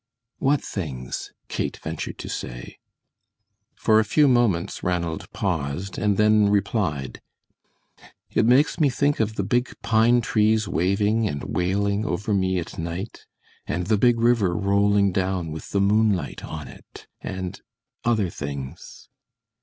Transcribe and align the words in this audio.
"What 0.39 0.63
things?" 0.63 1.31
Kate 1.47 1.77
ventured 1.77 2.17
to 2.17 2.27
say. 2.27 2.79
For 3.75 3.99
a 3.99 4.03
few 4.03 4.27
moments 4.27 4.81
Ranald 4.81 5.31
paused, 5.31 5.99
and 5.99 6.17
then 6.17 6.49
replied: 6.49 7.21
"It 8.31 8.47
makes 8.47 8.79
me 8.79 8.89
think 8.89 9.19
of 9.19 9.35
the 9.35 9.43
big 9.43 9.71
pine 9.83 10.21
trees 10.21 10.67
waving 10.67 11.27
and 11.27 11.43
wailing 11.43 12.03
over 12.03 12.33
me 12.33 12.57
at 12.57 12.79
night, 12.79 13.27
and 13.67 13.85
the 13.85 13.97
big 13.99 14.19
river 14.19 14.55
rolling 14.57 15.11
down 15.11 15.51
with 15.51 15.69
the 15.69 15.79
moonlight 15.79 16.43
on 16.43 16.67
it 16.67 17.05
and 17.21 17.61
other 18.03 18.31
things." 18.31 19.07